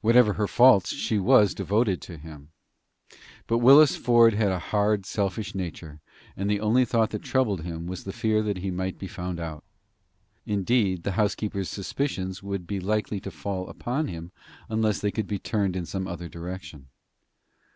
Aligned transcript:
Whatever 0.00 0.32
her 0.32 0.48
faults, 0.48 0.92
she 0.92 1.20
was 1.20 1.54
devoted 1.54 2.02
to 2.02 2.16
him. 2.16 2.48
But 3.46 3.58
Willis 3.58 3.94
Ford 3.94 4.34
had 4.34 4.50
a 4.50 4.58
hard, 4.58 5.06
selfish 5.06 5.54
nature, 5.54 6.00
and 6.36 6.50
the 6.50 6.58
only 6.58 6.84
thought 6.84 7.10
that 7.10 7.22
troubled 7.22 7.60
him 7.62 7.86
was 7.86 8.02
the 8.02 8.12
fear 8.12 8.42
that 8.42 8.56
he 8.58 8.72
might 8.72 8.98
be 8.98 9.06
found 9.06 9.38
out. 9.38 9.62
Indeed, 10.46 11.04
the 11.04 11.12
housekeeper's 11.12 11.68
suspicions 11.70 12.42
would 12.42 12.66
be 12.66 12.80
likely 12.80 13.20
to 13.20 13.30
fall 13.30 13.68
upon 13.68 14.08
him 14.08 14.32
unless 14.68 14.98
they 14.98 15.12
could 15.12 15.28
be 15.28 15.38
turned 15.38 15.76
in 15.76 15.86
some 15.86 16.08
other 16.08 16.28
direction. 16.28 16.88